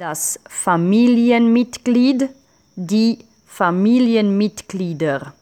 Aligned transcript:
das 0.00 0.40
Familienmitglied, 0.48 2.30
die 2.74 3.18
Familienmitglieder. 3.44 5.34